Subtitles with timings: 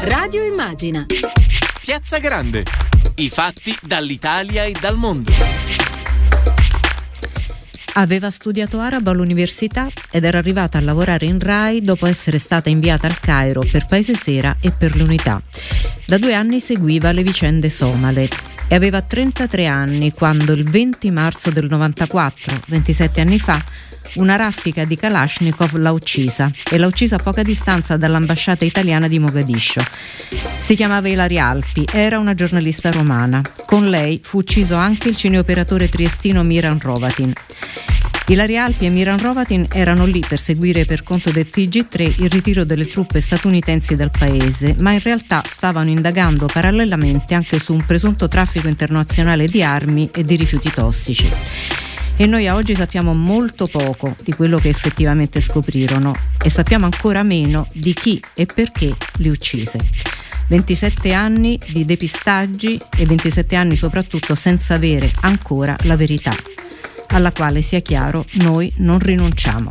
[0.00, 1.06] Radio Immagina.
[1.80, 2.62] Piazza Grande.
[3.16, 5.32] I fatti dall'Italia e dal mondo.
[7.94, 13.08] Aveva studiato arabo all'università ed era arrivata a lavorare in RAI dopo essere stata inviata
[13.08, 15.42] al Cairo per Paese Sera e per l'Unità.
[16.06, 18.28] Da due anni seguiva le vicende somale
[18.68, 23.62] e aveva 33 anni quando il 20 marzo del 94, 27 anni fa,
[24.14, 29.18] una raffica di Kalashnikov l'ha uccisa e l'ha uccisa a poca distanza dall'ambasciata italiana di
[29.18, 29.82] Mogadiscio.
[30.58, 33.42] Si chiamava Ilaria Alpi, era una giornalista romana.
[33.64, 37.32] Con lei fu ucciso anche il cineoperatore triestino Miran Rovatin.
[38.28, 42.64] Ilaria Alpi e Miran Rovatin erano lì per seguire per conto del TG3 il ritiro
[42.64, 48.28] delle truppe statunitensi dal paese, ma in realtà stavano indagando parallelamente anche su un presunto
[48.28, 51.77] traffico internazionale di armi e di rifiuti tossici
[52.20, 56.12] e noi a oggi sappiamo molto poco di quello che effettivamente scoprirono
[56.44, 59.78] e sappiamo ancora meno di chi e perché li uccise.
[60.48, 66.34] 27 anni di depistaggi e 27 anni soprattutto senza avere ancora la verità,
[67.08, 69.70] alla quale sia chiaro noi non rinunciamo.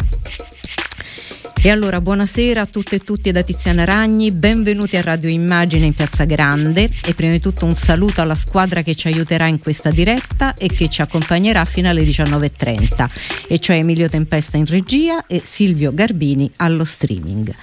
[1.59, 5.93] E allora buonasera a tutte e tutti da Tiziana Ragni, benvenuti a Radio Immagine in
[5.93, 9.89] Piazza Grande e prima di tutto un saluto alla squadra che ci aiuterà in questa
[9.89, 13.09] diretta e che ci accompagnerà fino alle 19.30,
[13.47, 17.53] e cioè Emilio Tempesta in regia e Silvio Garbini allo streaming.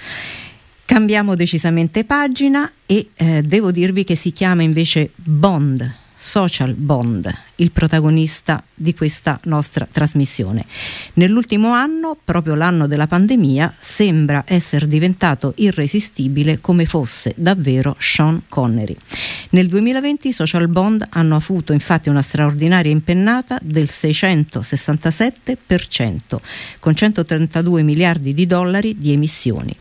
[0.84, 7.72] Cambiamo decisamente pagina e eh, devo dirvi che si chiama invece Bond Social Bond, il
[7.72, 10.64] protagonista di questa nostra trasmissione.
[11.14, 18.96] Nell'ultimo anno, proprio l'anno della pandemia, sembra essere diventato irresistibile come fosse davvero Sean Connery.
[19.50, 26.16] Nel 2020 i Social Bond hanno avuto infatti una straordinaria impennata del 667%,
[26.80, 29.74] con 132 miliardi di dollari di emissioni.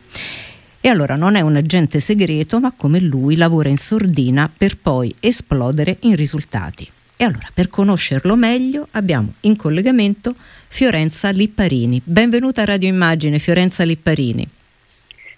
[0.86, 5.14] E allora non è un agente segreto, ma come lui lavora in sordina per poi
[5.18, 6.86] esplodere in risultati.
[7.16, 10.34] E allora, per conoscerlo meglio, abbiamo in collegamento
[10.68, 12.02] Fiorenza Lipparini.
[12.04, 14.46] Benvenuta a Radio Immagine, Fiorenza Lipparini.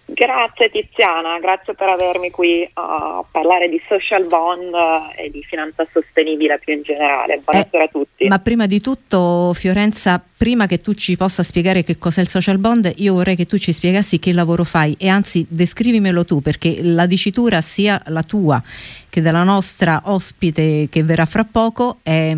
[0.09, 4.73] Grazie Tiziana, grazie per avermi qui a parlare di social bond
[5.17, 7.43] e di finanza sostenibile più in generale.
[7.45, 8.29] Buonasera eh, a tutti.
[8.29, 12.59] Ma prima di tutto, Fiorenza, prima che tu ci possa spiegare che cos'è il social
[12.59, 16.79] bond, io vorrei che tu ci spiegassi che lavoro fai e anzi descrivimelo tu perché
[16.83, 18.63] la dicitura sia la tua
[19.11, 22.33] che della nostra ospite che verrà fra poco è,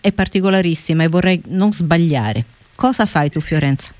[0.00, 2.44] è particolarissima e vorrei non sbagliare.
[2.76, 3.92] Cosa fai tu Fiorenza?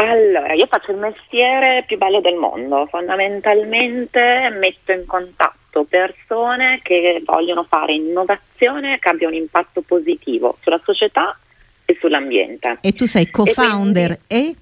[0.00, 7.20] Allora, io faccio il mestiere più bello del mondo, fondamentalmente metto in contatto persone che
[7.24, 11.36] vogliono fare innovazione che abbia un impatto positivo sulla società
[11.84, 12.78] e sull'ambiente.
[12.80, 14.36] E tu sei co-founder e?
[14.36, 14.56] e?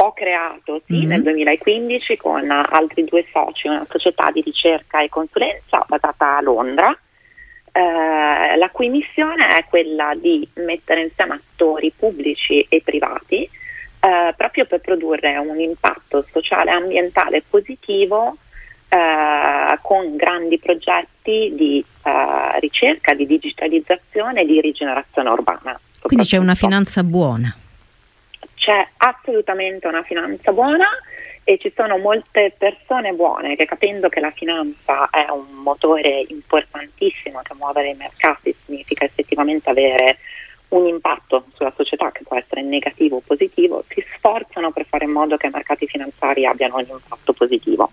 [0.00, 1.08] Ho creato sì, mm-hmm.
[1.08, 6.90] nel 2015 con altri due soci una società di ricerca e consulenza basata a Londra,
[7.72, 13.48] eh, la cui missione è quella di mettere insieme attori pubblici e privati
[14.00, 18.36] eh, proprio per produrre un impatto sociale e ambientale positivo
[18.88, 25.78] eh, con grandi progetti di eh, ricerca, di digitalizzazione e di rigenerazione urbana.
[26.00, 27.54] Quindi c'è una finanza buona.
[28.54, 30.86] C'è assolutamente una finanza buona
[31.44, 37.40] e ci sono molte persone buone che capendo che la finanza è un motore importantissimo
[37.42, 40.18] che muovere i mercati significa effettivamente avere
[40.68, 45.12] un impatto sulla società che può essere negativo o positivo, si sforzano per fare in
[45.12, 47.90] modo che i mercati finanziari abbiano un impatto positivo.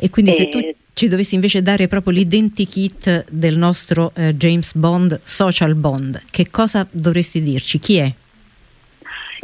[0.00, 0.60] E quindi e se tu
[0.94, 6.86] ci dovessi invece dare proprio l'identikit del nostro eh, James Bond, social bond, che cosa
[6.90, 7.78] dovresti dirci?
[7.78, 8.12] Chi è?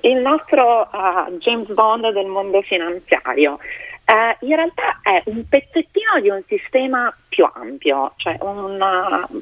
[0.03, 3.59] Il nostro uh, James Bond del mondo finanziario.
[4.07, 8.79] Uh, in realtà è un pezzettino di un sistema più ampio, cioè un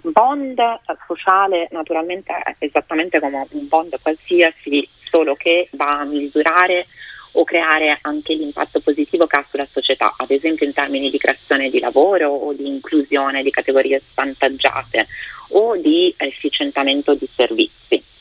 [0.02, 0.60] bond
[1.06, 6.86] sociale naturalmente è esattamente come un bond qualsiasi, solo che va a misurare
[7.32, 11.70] o creare anche l'impatto positivo che ha sulla società, ad esempio in termini di creazione
[11.70, 15.06] di lavoro o di inclusione di categorie svantaggiate
[15.48, 18.11] o di efficientamento di servizi.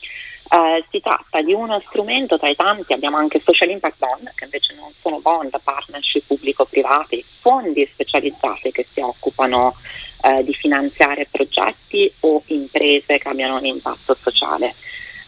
[0.54, 4.44] Eh, si tratta di uno strumento tra i tanti, abbiamo anche social impact bond, che
[4.44, 9.74] invece non sono bond, partnership pubblico-privati, fondi specializzati che si occupano
[10.22, 14.74] eh, di finanziare progetti o imprese che abbiano un impatto sociale.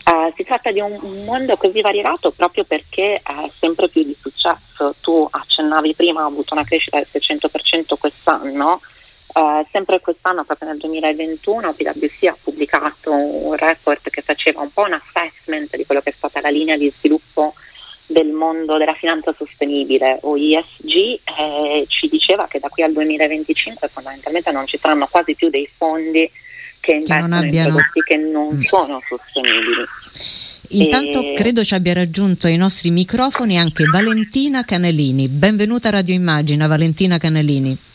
[0.05, 4.15] Uh, si tratta di un, un, mondo così variegato proprio perché è sempre più di
[4.21, 4.95] successo.
[5.01, 8.83] Tu accennavi prima, ha avuto una crescita del 600% quest'anno,
[9.35, 14.83] Uh, sempre quest'anno, proprio nel 2021, PwC ha pubblicato un report che faceva un po'
[14.83, 17.55] un assessment di quello che è stata la linea di sviluppo
[18.07, 23.89] del mondo della finanza sostenibile o ISG eh, ci diceva che da qui al 2025
[23.89, 26.31] fondamentalmente non ci saranno quasi più dei fondi
[26.79, 28.61] che investono in prodotti che non mm.
[28.61, 29.85] sono sostenibili.
[30.69, 31.33] Intanto e...
[31.35, 35.29] credo ci abbia raggiunto ai nostri microfoni anche Valentina Canelini.
[35.29, 37.93] Benvenuta a Radio Immagina, Valentina Canelini.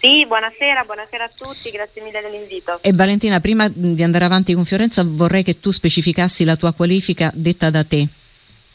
[0.00, 2.78] Sì, buonasera, buonasera a tutti, grazie mille dell'invito.
[2.82, 7.30] E Valentina, prima di andare avanti con Fiorenza vorrei che tu specificassi la tua qualifica
[7.34, 8.08] detta da te.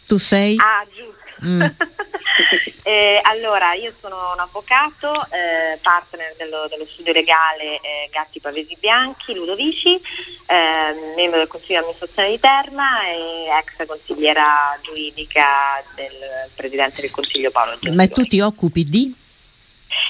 [0.06, 0.56] Tu sei?
[0.60, 1.14] Ah, giusto.
[1.44, 1.62] Mm.
[2.86, 8.78] eh, allora, io sono un avvocato, eh, partner dello, dello, studio legale eh, Gatti Pavesi
[8.80, 10.00] Bianchi, Ludovici,
[10.46, 17.10] ehm, membro del Consiglio di amministrazione di Terna e ex consigliera giuridica del Presidente del
[17.10, 17.98] Consiglio Paolo Gentiloni.
[17.98, 19.24] Ma tu ti occupi di?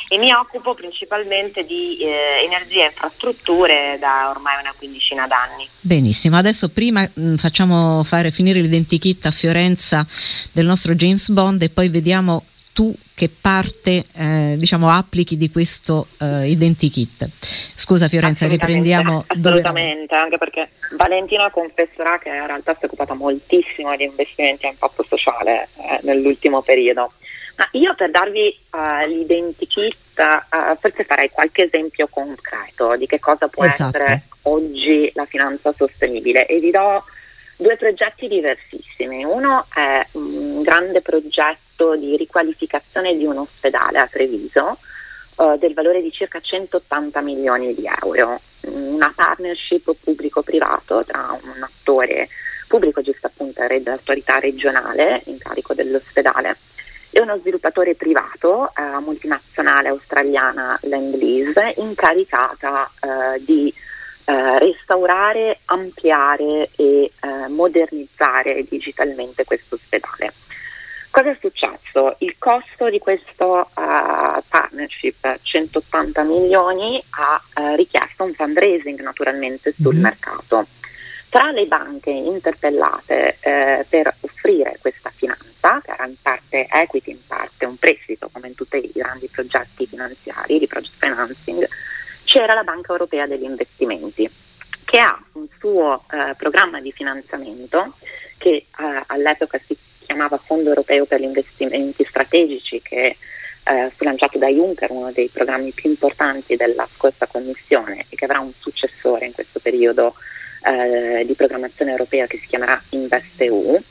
[0.07, 5.67] E mi occupo principalmente di eh, energia e infrastrutture da ormai una quindicina d'anni.
[5.79, 10.05] Benissimo, adesso prima mh, mm, facciamo fare finire l'identikit a Fiorenza
[10.51, 12.43] del nostro James Bond e poi vediamo
[12.75, 17.29] tu che parte eh, diciamo applichi di questo eh, identikit.
[17.73, 19.23] Scusa Fiorenza, riprendiamo.
[19.25, 20.21] Assolutamente, dove...
[20.21, 25.05] anche perché Valentina confesserà che in realtà si è occupata moltissimo di investimenti a impatto
[25.07, 27.09] sociale eh, nell'ultimo periodo.
[27.57, 33.47] Ma io per darvi uh, l'identikit uh, forse farei qualche esempio concreto di che cosa
[33.47, 33.97] può esatto.
[33.97, 37.03] essere oggi la finanza sostenibile e vi do
[37.55, 39.23] due progetti diversissimi.
[39.23, 44.77] Uno è un grande progetto di riqualificazione di un ospedale a Treviso
[45.35, 52.27] uh, del valore di circa 180 milioni di euro, una partnership pubblico-privato tra un attore
[52.67, 56.57] pubblico, giusto appunto l'autorità regionale in carico dell'ospedale
[57.15, 63.73] e uno sviluppatore privato, eh, multinazionale australiana Lend-Lease, incaricata eh, di
[64.25, 70.33] eh, restaurare, ampliare e eh, modernizzare digitalmente questo ospedale.
[71.09, 72.17] Cosa è successo?
[72.17, 79.93] Il costo di questo uh, partnership, 180 milioni, ha uh, richiesto un fundraising naturalmente sul
[79.93, 80.03] mm-hmm.
[80.03, 80.67] mercato.
[81.35, 87.27] Tra le banche interpellate eh, per offrire questa finanza, che era in parte equity, in
[87.27, 91.67] parte un prestito, come in tutti i grandi progetti finanziari di project financing,
[92.23, 94.31] c'era la Banca Europea degli Investimenti,
[94.85, 97.95] che ha un suo eh, programma di finanziamento
[98.37, 98.65] che eh,
[99.07, 103.17] all'epoca si chiamava Fondo Europeo per gli Investimenti Strategici, che
[103.65, 108.23] eh, fu lanciato da Juncker, uno dei programmi più importanti della scorsa Commissione e che
[108.23, 110.15] avrà un successore in questo periodo
[110.65, 113.81] eh, di programmazione europea che si chiamerà InvestEU,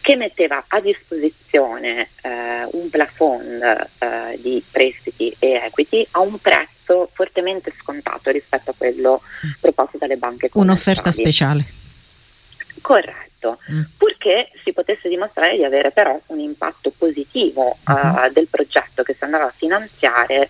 [0.00, 3.62] che metteva a disposizione eh, un plafond
[3.98, 9.20] eh, di prestiti e equity a un prezzo fortemente scontato rispetto a quello
[9.60, 11.66] proposto dalle banche Un'offerta speciale.
[12.80, 13.82] Corretto, mm.
[13.98, 18.32] purché si potesse dimostrare di avere però un impatto positivo uh-huh.
[18.32, 20.48] del progetto che si andava a finanziare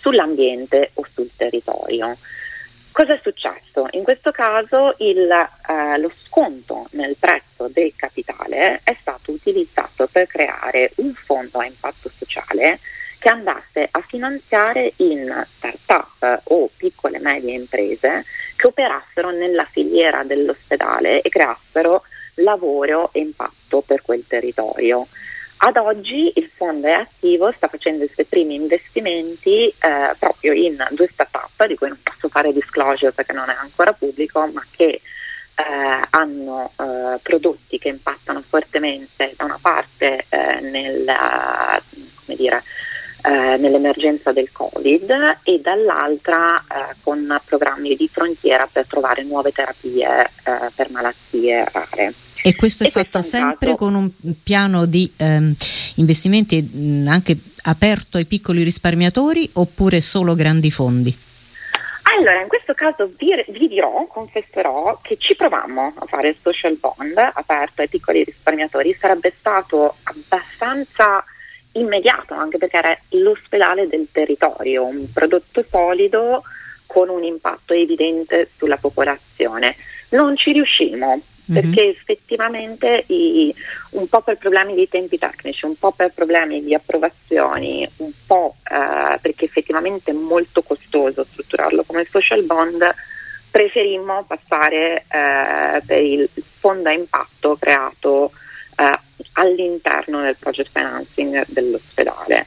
[0.00, 2.16] sull'ambiente o sul territorio.
[2.92, 3.86] Cosa è successo?
[3.92, 10.26] In questo caso il, eh, lo sconto nel prezzo del capitale è stato utilizzato per
[10.26, 12.80] creare un fondo a impatto sociale
[13.18, 18.24] che andasse a finanziare in start-up o piccole e medie imprese
[18.56, 22.02] che operassero nella filiera dell'ospedale e creassero
[22.36, 25.06] lavoro e impatto per quel territorio.
[25.62, 30.82] Ad oggi il fondo è attivo, sta facendo i suoi primi investimenti eh, proprio in
[30.92, 34.84] due start-up di cui non posso fare disclosure perché non è ancora pubblico, ma che
[34.84, 35.02] eh,
[36.08, 41.04] hanno eh, prodotti che impattano fortemente da una parte eh, nel,
[42.24, 42.62] dire,
[43.22, 50.30] eh, nell'emergenza del Covid e dall'altra eh, con programmi di frontiera per trovare nuove terapie
[50.74, 52.12] per malattie rare.
[52.42, 54.10] E questo è e fatto questo sempre con un
[54.42, 55.54] piano di ehm,
[55.96, 61.16] investimenti mh, anche aperto ai piccoli risparmiatori oppure solo grandi fondi?
[62.16, 66.76] Allora, in questo caso vi, vi, dirò, confesserò che ci provammo a fare il social
[66.76, 71.24] bond aperto ai piccoli risparmiatori, sarebbe stato abbastanza
[71.80, 76.42] immediato anche perché era l'ospedale del territorio, un prodotto solido
[76.86, 79.76] con un impatto evidente sulla popolazione.
[80.10, 81.62] Non ci riuscimmo, Mm-hmm.
[81.62, 83.52] perché effettivamente i,
[83.90, 88.56] un po' per problemi di tempi tecnici, un po' per problemi di approvazioni, un po'
[88.62, 92.94] eh, perché effettivamente è molto costoso strutturarlo come social bond,
[93.50, 98.30] preferimmo passare eh, per il fondo a impatto creato
[98.80, 98.98] eh,
[99.34, 102.46] all'interno del project financing dell'ospedale.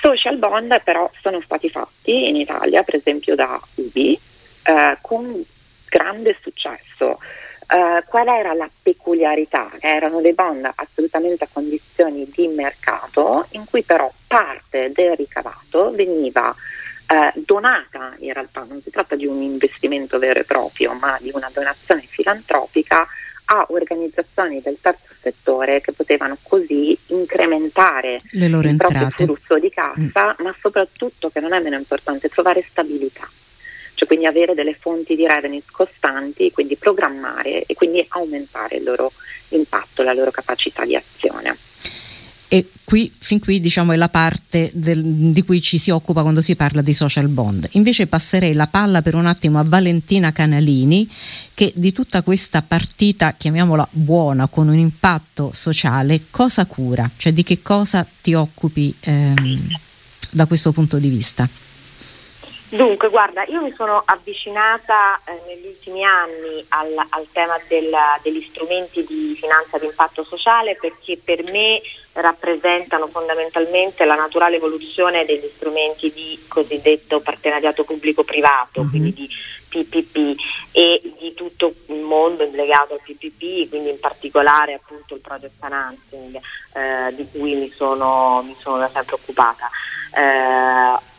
[0.00, 4.20] Social bond però sono stati fatti in Italia, per esempio da UBI,
[4.64, 5.42] eh, con
[5.88, 7.18] grande successo.
[7.66, 9.70] Uh, qual era la peculiarità?
[9.80, 16.54] Erano dei bond assolutamente a condizioni di mercato in cui però parte del ricavato veniva
[16.54, 21.30] uh, donata, in realtà non si tratta di un investimento vero e proprio, ma di
[21.32, 23.08] una donazione filantropica
[23.46, 28.76] a organizzazioni del terzo settore che potevano così incrementare il entrate.
[28.76, 30.44] proprio flusso di cassa, mm.
[30.44, 33.28] ma soprattutto, che non è meno importante, trovare stabilità.
[33.94, 39.12] Cioè quindi avere delle fonti di revenue costanti, quindi programmare e quindi aumentare il loro
[39.50, 41.56] impatto, la loro capacità di azione
[42.54, 46.40] e qui, fin qui diciamo è la parte del, di cui ci si occupa quando
[46.40, 47.66] si parla di social bond.
[47.72, 51.10] Invece passerei la palla per un attimo a Valentina Canalini
[51.52, 57.10] che di tutta questa partita, chiamiamola buona, con un impatto sociale, cosa cura?
[57.16, 59.76] Cioè di che cosa ti occupi ehm,
[60.30, 61.48] da questo punto di vista?
[62.74, 68.44] Dunque, guarda, io mi sono avvicinata eh, negli ultimi anni al, al tema del, degli
[68.50, 71.80] strumenti di finanza di impatto sociale perché per me
[72.14, 78.90] rappresentano fondamentalmente la naturale evoluzione degli strumenti di cosiddetto partenariato pubblico-privato, mm-hmm.
[78.90, 79.28] quindi di
[79.68, 80.40] PPP
[80.72, 86.40] e di tutto il mondo legato al PPP, quindi in particolare appunto il project financing
[86.74, 89.70] eh, di cui mi sono, mi sono da sempre occupata.
[90.12, 91.12] Eh,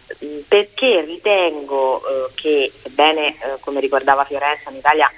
[0.48, 5.12] perché ritengo eh, che, sebbene eh, come ricordava Fiorenza, in Italia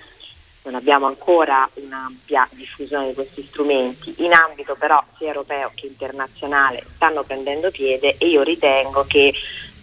[0.63, 6.83] non abbiamo ancora un'ampia diffusione di questi strumenti, in ambito però sia europeo che internazionale
[6.95, 9.33] stanno prendendo piede e io ritengo che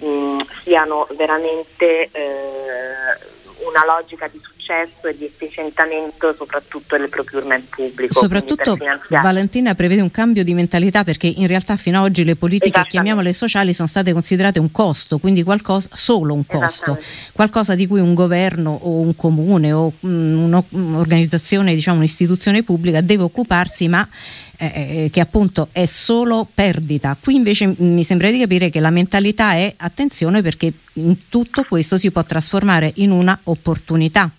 [0.00, 3.32] mh, siano veramente eh,
[3.64, 8.20] una logica di successo e di efficientamento soprattutto nel procurement pubblico.
[8.20, 8.76] Soprattutto
[9.08, 13.32] Valentina prevede un cambio di mentalità perché in realtà fino ad oggi le politiche, chiamiamole
[13.32, 16.98] sociali, sono state considerate un costo, quindi qualcosa, solo un costo,
[17.32, 23.88] qualcosa di cui un governo o un comune o un'organizzazione, diciamo un'istituzione pubblica deve occuparsi
[23.88, 24.08] ma
[24.56, 27.16] eh, eh, che appunto è solo perdita.
[27.20, 31.98] Qui invece mi sembra di capire che la mentalità è attenzione perché in tutto questo
[31.98, 34.30] si può trasformare in una opportunità.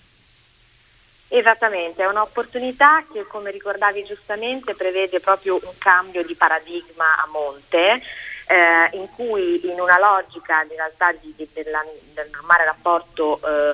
[1.37, 8.01] Esattamente, è un'opportunità che come ricordavi giustamente prevede proprio un cambio di paradigma a monte.
[8.47, 13.73] Eh, in cui in una logica in realtà di, di, della, del normale rapporto eh,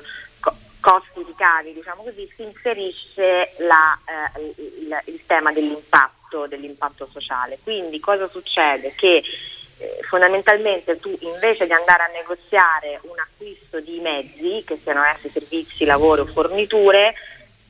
[0.80, 3.96] costi-ricavi, diciamo così, si inserisce la,
[4.34, 7.58] eh, il, il, tema dell'impatto, dell'impatto sociale.
[7.62, 8.92] Quindi cosa succede?
[8.96, 9.22] Che
[9.76, 15.28] eh, fondamentalmente tu invece di andare a negoziare un acquisto di mezzi, che siano essi
[15.28, 17.14] servizi, lavoro o forniture,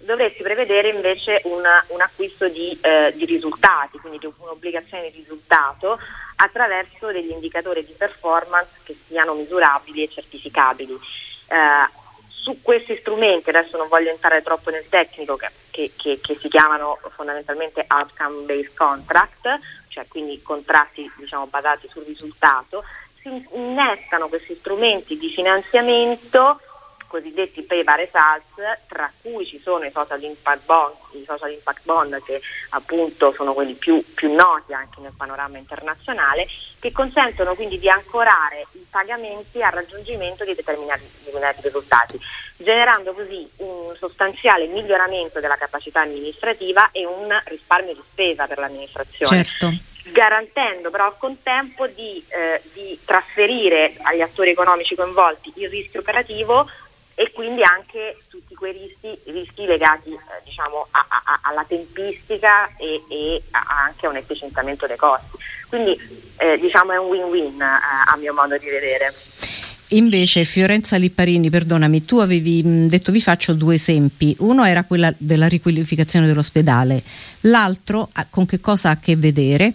[0.04, 5.98] dovresti prevedere invece una, un acquisto di, eh, di, risultati, quindi di un'obbligazione di risultato
[6.36, 10.92] attraverso degli indicatori di performance che siano misurabili e certificabili.
[10.92, 16.36] Eh, su questi strumenti, adesso non voglio entrare troppo nel tecnico, che, che, che, che
[16.40, 22.82] si chiamano fondamentalmente outcome based contract, cioè quindi contratti diciamo, basati sul risultato,
[23.20, 26.60] si innestano questi strumenti di finanziamento
[27.12, 28.56] cosiddetti by results,
[28.88, 32.40] tra cui ci sono i social impact bond, i social impact bond che
[32.70, 36.46] appunto sono quelli più, più noti anche nel panorama internazionale,
[36.80, 42.18] che consentono quindi di ancorare i pagamenti al raggiungimento di determinati, determinati risultati,
[42.56, 49.44] generando così un sostanziale miglioramento della capacità amministrativa e un risparmio di spesa per l'amministrazione.
[49.44, 56.00] Certo garantendo però al contempo di, eh, di, trasferire agli attori economici coinvolti il rischio
[56.00, 56.68] operativo
[57.22, 63.00] e quindi anche tutti quei rischi, rischi legati eh, diciamo, a, a, alla tempistica e,
[63.08, 65.38] e anche a un efficientamento dei costi.
[65.68, 65.96] Quindi
[66.38, 69.14] eh, diciamo è un win-win eh, a mio modo di vedere.
[69.90, 74.34] Invece Fiorenza Lipparini, perdonami, tu avevi detto vi faccio due esempi.
[74.40, 77.04] Uno era quella della riqualificazione dell'ospedale,
[77.42, 79.74] l'altro con che cosa ha a che vedere?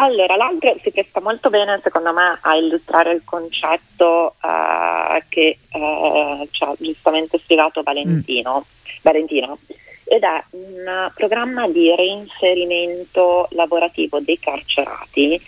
[0.00, 6.46] Allora, l'altro si presta molto bene secondo me a illustrare il concetto uh, che uh,
[6.52, 8.92] ci ha giustamente spiegato Valentino, mm.
[9.02, 9.58] Valentino,
[10.04, 15.44] ed è un programma di reinserimento lavorativo dei carcerati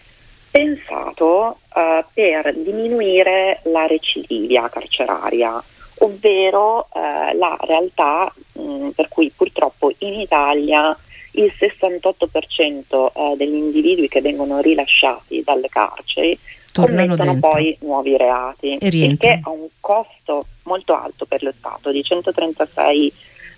[0.50, 5.62] pensato uh, per diminuire la recidivia carceraria,
[5.98, 10.96] ovvero la realtà mh, mm, per cui purtroppo in Italia
[11.32, 16.38] il 68% eh, degli individui che vengono rilasciati dalle carceri
[16.72, 17.48] Tornano commettono dentro.
[17.48, 23.12] poi nuovi reati, il che ha un costo molto alto per lo Stato di 136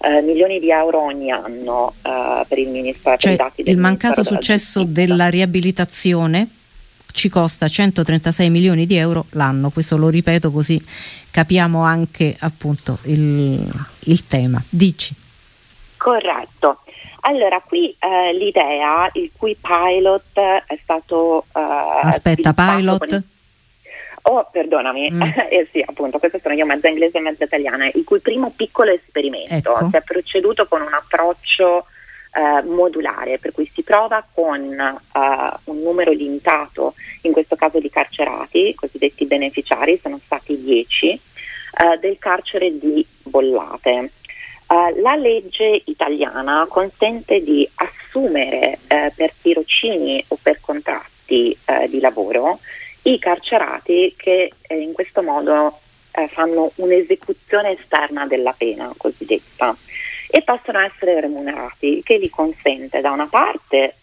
[0.05, 3.17] eh, milioni di euro ogni anno eh, per il Ministero.
[3.19, 6.49] Cioè, dati il mancato successo della riabilitazione
[7.13, 10.81] ci costa 136 milioni di euro l'anno, questo lo ripeto così
[11.31, 14.63] capiamo anche appunto il, il tema.
[14.69, 15.15] Dici.
[15.97, 16.79] Corretto.
[17.25, 21.47] Allora, qui eh, l'idea, il cui pilot è stato...
[21.55, 21.61] Eh,
[22.03, 23.23] Aspetta, pilot?
[24.23, 25.23] Oh, perdonami, mm.
[25.51, 28.91] eh, sì, appunto, questo sono io mezza inglese e mezza italiana, il cui primo piccolo
[28.91, 29.89] esperimento ecco.
[29.89, 31.87] si è proceduto con un approccio
[32.35, 37.91] eh, modulare, per cui si prova con eh, un numero limitato, in questo caso di
[37.91, 44.11] carcerati, cosiddetti beneficiari, sono stati 10, eh, del carcere di Bollate.
[44.73, 52.01] Uh, la legge italiana consente di assumere uh, per tirocini o per contratti uh, di
[52.01, 52.59] lavoro
[53.03, 55.79] i carcerati che in questo modo
[56.31, 59.77] fanno un'esecuzione esterna della pena cosiddetta
[60.29, 63.97] e possono essere remunerati, che gli consente da una parte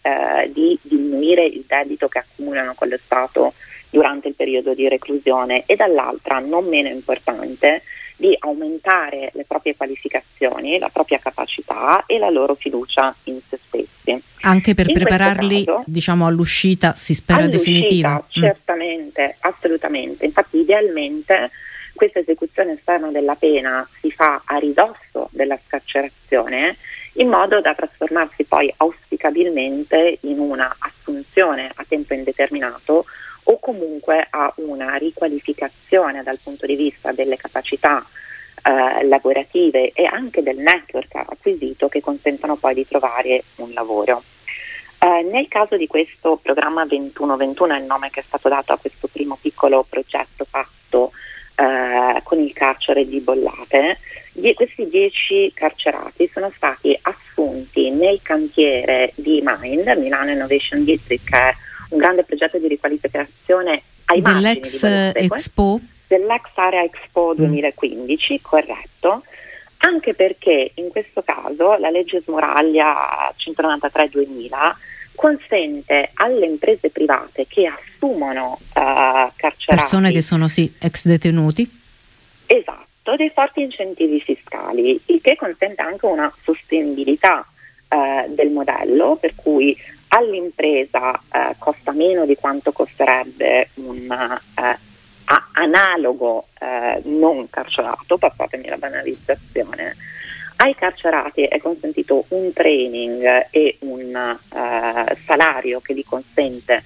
[0.48, 3.54] di diminuire il debito che accumulano con lo Stato
[3.88, 7.82] durante il periodo di reclusione e dall'altra, non meno importante,
[8.20, 14.22] di aumentare le proprie qualificazioni, la propria capacità e la loro fiducia in se stessi.
[14.42, 18.16] Anche per in prepararli caso, diciamo, all'uscita, si spera definitiva?
[18.16, 18.42] Mm.
[18.42, 19.48] Certamente, mm.
[19.48, 20.26] assolutamente.
[20.26, 21.50] Infatti idealmente
[21.94, 26.76] questa esecuzione esterna della pena si fa a ridosso della scarcerazione
[27.14, 33.06] in modo da trasformarsi poi auspicabilmente in una assunzione a tempo indeterminato
[33.44, 38.04] o comunque a una riqualificazione dal punto di vista delle capacità
[38.62, 44.22] eh, lavorative e anche del network acquisito che consentano poi di trovare un lavoro.
[45.02, 48.76] Eh, nel caso di questo programma 2121 è il nome che è stato dato a
[48.76, 51.12] questo primo piccolo progetto fatto
[51.54, 53.98] eh, con il carcere di Bollate,
[54.32, 61.38] die- questi dieci carcerati sono stati assunti nel cantiere di Mind, Milano Innovation District, che
[61.38, 61.54] è
[61.90, 64.82] un grande progetto di riqualificazione ai dell'ex
[65.14, 65.80] Expo?
[66.06, 68.36] Dell'ex Area Expo 2015, mm.
[68.42, 69.22] corretto,
[69.78, 74.74] anche perché in questo caso la legge Smoraglia 193-2000
[75.14, 81.80] consente alle imprese private che assumono uh, carcerati persone che sono sì ex detenuti
[82.46, 87.46] esatto dei forti incentivi fiscali il che consente anche una sostenibilità
[87.88, 89.76] uh, del modello per cui
[90.10, 94.78] all'impresa eh, costa meno di quanto costerebbe un eh,
[95.52, 99.96] analogo eh, non carcerato, passatemi la banalizzazione,
[100.56, 106.82] ai carcerati è consentito un training e un eh, salario che gli consente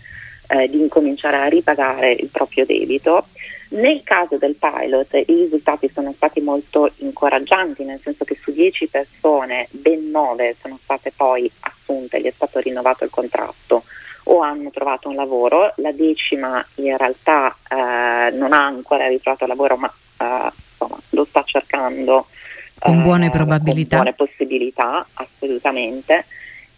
[0.49, 3.29] eh, di incominciare a ripagare il proprio debito.
[3.75, 8.87] Nel caso del pilot i risultati sono stati molto incoraggianti, nel senso che su 10
[8.87, 13.83] persone ben 9 sono state poi assunte, gli è stato rinnovato il contratto
[14.25, 19.77] o hanno trovato un lavoro, la decima in realtà eh, non ha ancora ritrovato lavoro
[19.77, 22.29] ma eh, insomma, lo sta cercando
[22.79, 23.97] con buone probabilità.
[23.97, 26.27] Con buone possibilità, assolutamente.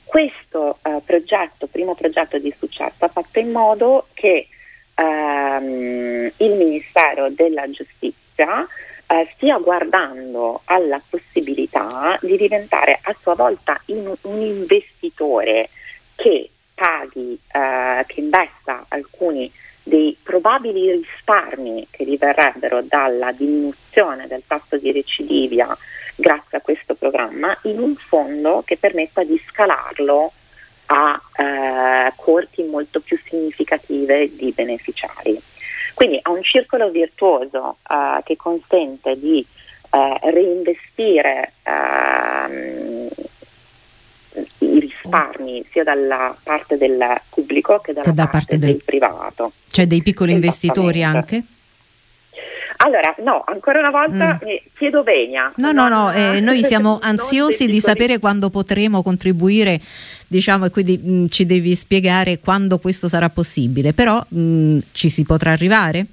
[0.04, 4.48] Questo eh, progetto, primo progetto di successo, ha fatto in modo che
[4.96, 8.66] ehm, il Ministero della Giustizia
[9.06, 15.68] eh, stia guardando alla possibilità di diventare a sua volta in, un investitore
[16.16, 19.50] che paghi, eh, che investa alcuni
[19.82, 25.76] dei probabili risparmi che diverrebbero dalla diminuzione del tasso di recidivia
[26.16, 30.32] grazie a questo programma in un fondo che permetta di scalarlo
[30.86, 35.40] a eh, corti molto più significative di beneficiari.
[35.94, 39.44] Quindi ha un circolo virtuoso eh, che consente di
[39.90, 43.08] eh, reinvestire ehm,
[44.58, 48.84] i risparmi sia dalla parte del pubblico che dalla che da parte, parte del, del
[48.84, 49.52] privato.
[49.70, 51.42] C'è dei piccoli investitori anche?
[52.78, 54.48] Allora, no, ancora una volta mm.
[54.76, 55.52] chiedo venia.
[55.56, 59.80] No, no, no, eh, noi siamo ansiosi di sapere quando potremo contribuire,
[60.26, 64.78] diciamo, e quindi mh, mm, ci devi spiegare quando questo sarà possibile, però mh, mm,
[64.92, 66.04] ci si potrà arrivare?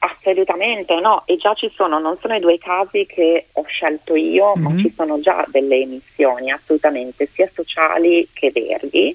[0.00, 4.54] Assolutamente no, e già ci sono, non sono i due casi che ho scelto io,
[4.56, 4.72] mm-hmm.
[4.72, 9.14] ma ci sono già delle emissioni assolutamente sia sociali che verdi,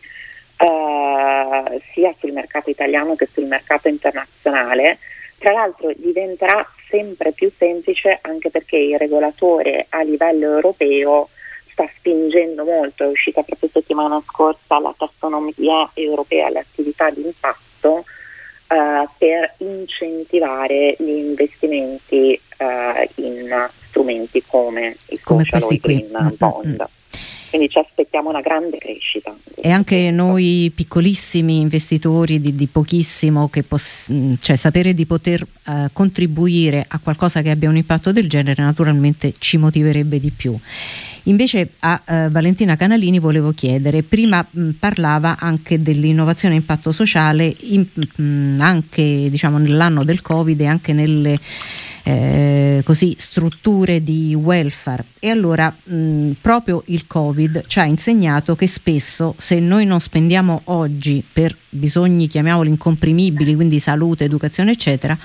[0.57, 4.99] eh, sia sul mercato italiano che sul mercato internazionale
[5.43, 11.27] tra l'altro diventerà sempre più semplice anche perché il regolatore a livello europeo
[11.69, 18.05] sta spingendo molto, è uscita proprio settimana scorsa la tassonomia europea alle attività di impatto
[18.67, 26.87] eh, per incentivare gli investimenti eh, in strumenti come il come social green bond.
[27.53, 29.35] Quindi ci aspettiamo una grande crescita.
[29.53, 36.83] E anche noi piccolissimi investitori di, di pochissimo, poss- cioè sapere di poter uh, contribuire
[36.87, 40.57] a qualcosa che abbia un impatto del genere naturalmente ci motiverebbe di più.
[41.23, 47.55] Invece a uh, Valentina Canalini volevo chiedere, prima mh, parlava anche dell'innovazione e impatto sociale
[47.61, 51.39] in, mh, anche diciamo, nell'anno del Covid e anche nelle
[52.03, 55.05] eh, così, strutture di welfare.
[55.19, 60.61] E allora mh, proprio il Covid ci ha insegnato che spesso se noi non spendiamo
[60.65, 65.17] oggi per bisogni chiamiamoli incomprimibili, quindi salute, educazione eccetera,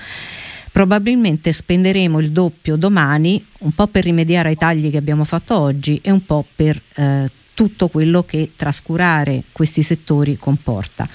[0.71, 5.99] probabilmente spenderemo il doppio domani, un po' per rimediare ai tagli che abbiamo fatto oggi
[6.03, 11.07] e un po' per eh, tutto quello che trascurare questi settori comporta.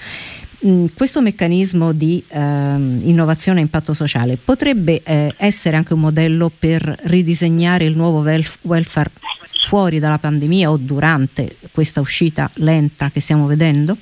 [0.65, 6.51] Mm, questo meccanismo di eh, innovazione e impatto sociale potrebbe eh, essere anche un modello
[6.57, 9.11] per ridisegnare il nuovo welf- welfare
[9.67, 13.97] fuori dalla pandemia o durante questa uscita lenta che stiamo vedendo?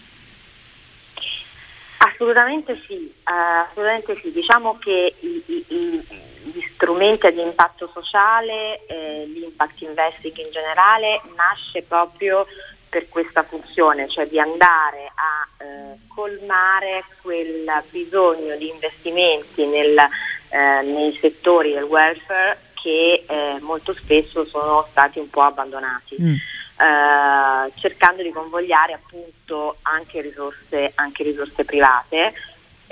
[2.06, 4.32] Assolutamente sì, uh, assolutamente sì.
[4.32, 6.06] diciamo che i, i, i,
[6.44, 12.46] gli strumenti di impatto sociale, eh, l'impact investing in generale, nasce proprio
[12.90, 20.82] per questa funzione, cioè di andare a eh, colmare quel bisogno di investimenti nel, eh,
[20.82, 26.18] nei settori del welfare che eh, molto spesso sono stati un po' abbandonati.
[26.22, 26.34] Mm.
[26.76, 32.34] Uh, cercando di convogliare appunto anche risorse, anche risorse private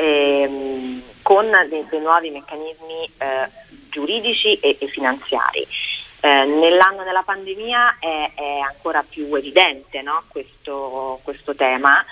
[0.01, 3.49] ehm, con dei, dei, nuovi meccanismi eh,
[3.89, 5.67] giuridici e, e finanziari.
[6.23, 10.23] Eh, nell'anno della pandemia è, è ancora più evidente no?
[10.27, 12.03] questo, questo, tema.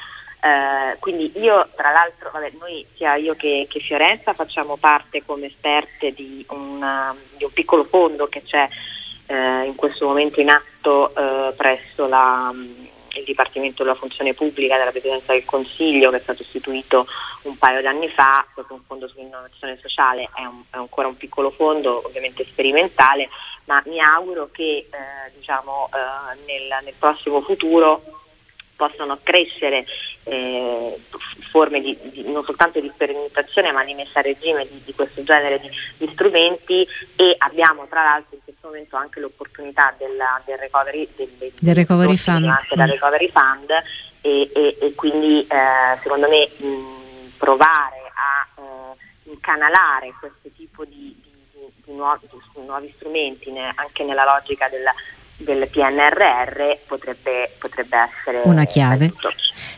[0.41, 5.47] Eh, quindi io tra l'altro, vabbè, noi sia io che, che, Fiorenza facciamo parte come
[5.47, 8.67] esperte di, una, di un piccolo fondo che c'è
[9.29, 14.89] eh, in questo momento in atto eh, presso la, il Dipartimento della Funzione Pubblica della
[14.89, 17.05] Presidenza del Consiglio che è stato istituito
[17.43, 21.15] un paio di anni fa, proprio un fondo sull'innovazione sociale, è, un, è ancora un
[21.15, 23.29] piccolo fondo ovviamente sperimentale,
[23.65, 28.01] ma mi auguro che eh, diciamo, eh, nel, nel, prossimo futuro
[28.79, 29.85] possano crescere
[30.23, 30.97] eh,
[31.51, 35.21] forme di, di, non soltanto di sperimentazione ma di messa a regime di, di questo
[35.23, 36.87] genere di, strumenti
[37.17, 42.15] e abbiamo tra l'altro in questo momento anche l'opportunità della, del recovery, del, del recovery
[42.15, 42.89] fund, della mm.
[42.89, 43.69] recovery fund
[44.21, 51.13] e, e, e quindi eh, secondo me mh, provare a eh, incanalare questo tipo di,
[51.83, 52.29] di nuovi,
[52.65, 54.85] nuovi strumenti ne, anche nella logica del,
[55.39, 59.11] del PNRR potrebbe, potrebbe, essere una chiave.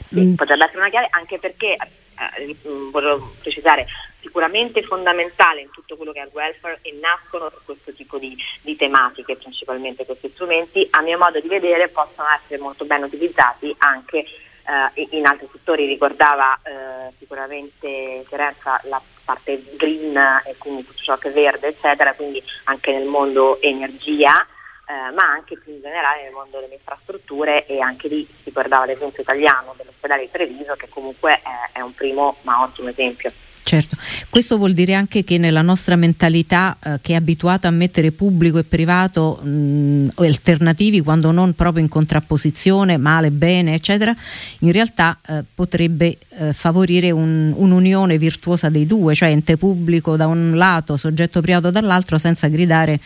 [0.10, 0.34] Sì, mm.
[0.34, 2.56] Potrebbe essere una chiave anche perché, eh,
[2.91, 3.88] volevo precisare,
[4.19, 8.76] sicuramente fondamentale in tutto quello che è il welfare e nascono questo tipo di, di,
[8.76, 14.19] tematiche, principalmente questi strumenti, a mio modo di vedere possono essere molto ben utilizzati anche
[14.19, 15.86] eh, in altri settori.
[15.86, 22.13] Ricordava eh, sicuramente Terenza la parte green e quindi tutto ciò che è verde, eccetera,
[22.13, 24.47] quindi anche nel mondo energia,
[24.91, 28.86] eh, ma anche più in generale nel mondo delle infrastrutture e anche lì si guardava
[28.86, 33.32] l'esempio italiano dell'ospedale di Treviso che comunque è, è un primo ma ottimo esempio.
[33.71, 33.95] Certo,
[34.29, 38.57] questo vuol dire anche che nella nostra mentalità eh, che è abituata a mettere pubblico
[38.57, 44.13] e privato mh, alternativi quando non proprio in contrapposizione, male, bene, eccetera,
[44.60, 50.27] in realtà eh, potrebbe eh, favorire un, un'unione virtuosa dei due, cioè ente pubblico da
[50.27, 52.99] un lato, soggetto privato dall'altro, senza gridare eh,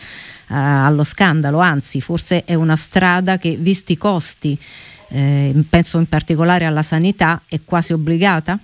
[0.48, 4.58] allo scandalo, anzi forse è una strada che, visti i costi,
[5.10, 8.58] eh, penso in particolare alla sanità, è quasi obbligata?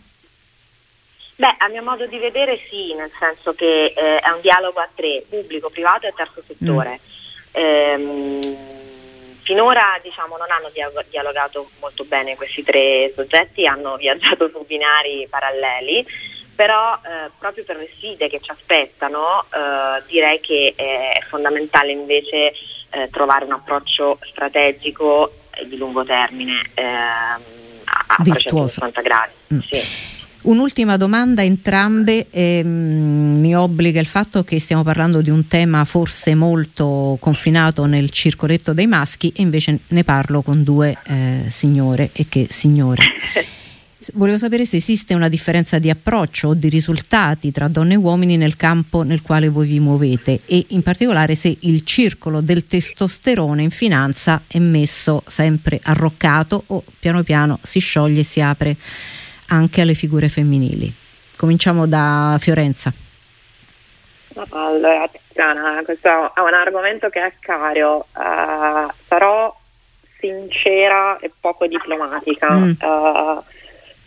[1.42, 4.88] Beh, a mio modo di vedere sì, nel senso che eh, è un dialogo a
[4.94, 7.00] tre, pubblico, privato e terzo settore.
[7.00, 7.60] Mm.
[7.60, 8.56] Ehm,
[9.42, 10.70] finora diciamo, non hanno
[11.10, 16.06] dialogato molto bene questi tre soggetti, hanno viaggiato su binari paralleli,
[16.54, 22.52] però eh, proprio per le sfide che ci aspettano eh, direi che è fondamentale invece
[22.90, 27.42] eh, trovare un approccio strategico di lungo termine ehm,
[27.84, 29.32] a, a 360 gradi.
[29.54, 29.58] Mm.
[29.58, 30.11] Sì.
[30.42, 36.34] Un'ultima domanda, entrambe ehm, mi obbliga il fatto che stiamo parlando di un tema forse
[36.34, 42.26] molto confinato nel circoletto dei maschi e invece ne parlo con due eh, signore e
[42.28, 43.04] che signore.
[44.14, 48.36] Volevo sapere se esiste una differenza di approccio o di risultati tra donne e uomini
[48.36, 53.62] nel campo nel quale voi vi muovete e in particolare se il circolo del testosterone
[53.62, 58.76] in finanza è messo sempre arroccato o piano piano si scioglie e si apre
[59.48, 60.92] anche alle figure femminili.
[61.36, 62.92] Cominciamo da Fiorenza.
[64.50, 68.06] Allora, Tiziana, questo è un argomento che è caro.
[68.14, 69.54] Uh, sarò
[70.18, 72.50] sincera e poco diplomatica.
[72.52, 72.72] Mm.
[72.80, 73.42] Uh,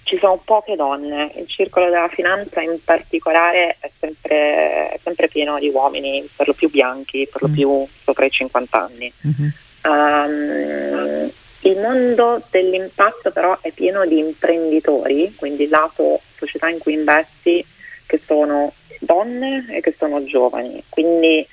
[0.03, 5.57] ci sono poche donne, il circolo della finanza in particolare è sempre, è sempre pieno
[5.57, 7.53] di uomini, per lo più bianchi, per lo mm.
[7.53, 9.11] più sopra i 50 anni.
[9.27, 9.49] Mm-hmm.
[9.83, 11.31] Um,
[11.65, 17.65] il mondo dell'impatto però è pieno di imprenditori, quindi lato società in cui investi,
[18.05, 20.83] che sono donne e che sono giovani.
[20.89, 21.45] Quindi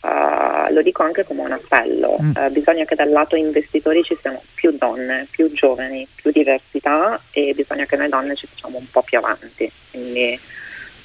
[0.00, 2.32] uh, lo dico anche come un appello, mm.
[2.34, 7.52] uh, bisogna che dal lato investitori ci siano più donne, più giovani, più diversità e
[7.54, 9.70] bisogna che noi donne ci facciamo un po' più avanti.
[9.90, 10.38] Quindi,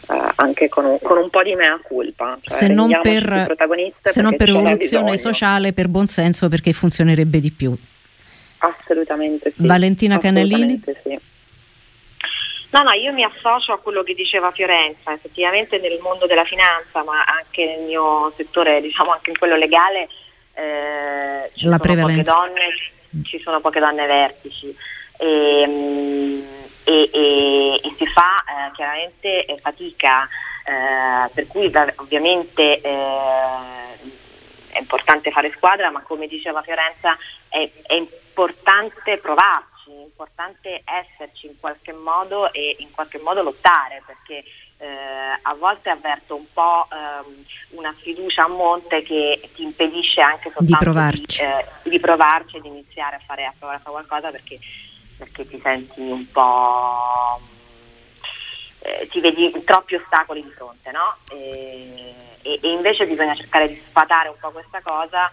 [0.08, 2.38] Uh, anche con un, con un, po' di mea culpa.
[2.39, 3.58] Cioè se non per,
[4.04, 7.78] se non per rivoluzione sociale, per buonsenso, perché funzionerebbe di più.
[8.60, 9.65] Assolutamente sì.
[9.65, 10.84] Valentina Assolutamente Canellini?
[11.04, 11.36] Sì.
[12.70, 17.04] No, no, io mi associo a quello che diceva Fiorenza, effettivamente nel mondo della finanza,
[17.04, 20.10] ma anche nel mio settore, diciamo anche in quello legale,
[20.54, 22.70] eh, ci, sono poche donne,
[23.24, 24.76] ci sono poche donne vertici
[25.17, 26.41] e, mm,
[26.84, 30.28] e, e, e si fa eh, chiaramente eh, fatica,
[30.65, 32.98] eh, per cui ovviamente eh,
[34.72, 37.17] è importante fare squadra, ma come diceva Fiorenza
[37.48, 38.26] è, è importante
[39.17, 44.43] provarci, è importante esserci in qualche modo e in qualche modo lottare, perché
[44.78, 50.52] eh, a volte avverto un po' ehm, una sfiducia a monte che ti impedisce anche
[50.52, 53.82] soltanto di provarci, di, eh, di provarci e di iniziare a fare, a provare a
[53.82, 54.60] fare qualcosa perché,
[55.17, 57.39] perché ti senti un po'
[58.80, 61.15] eh, ti vedi troppi ostacoli di fronte, no?
[61.32, 65.32] E, e, e, invece bisogna cercare di sfatare un po' questa cosa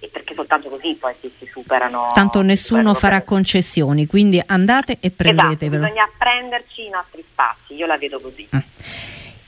[0.00, 2.08] e, perché soltanto così poi si, si superano.
[2.12, 5.84] Tanto nessuno farà concessioni, quindi andate e prendetevelo.
[5.84, 8.46] Esatto, bisogna prenderci i nostri spazi, io la vedo così.
[8.50, 8.62] Ah.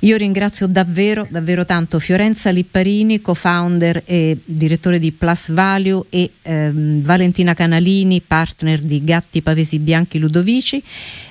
[0.02, 7.02] Io ringrazio davvero, davvero tanto Fiorenza Lipparini, co-founder e direttore di Plus Value e ehm,
[7.02, 10.82] Valentina Canalini, partner di Gatti Pavesi Bianchi Ludovici.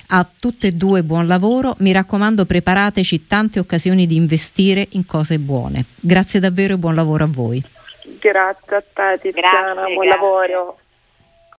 [0.08, 5.40] A tutte e due buon lavoro, mi raccomando preparateci tante occasioni di investire in cose
[5.40, 5.86] buone.
[6.00, 7.60] Grazie davvero e buon lavoro a voi.
[8.20, 10.20] Grazie a te Tiziana, grazie, buon grazie.
[10.20, 10.78] lavoro.